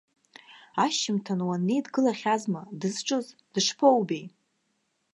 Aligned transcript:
Ашьжьымҭан 0.83 1.39
уаннеи 1.47 1.81
дгылахьазма, 1.85 2.61
дызҿыз, 2.79 3.25
дышԥоубеи? 3.53 4.25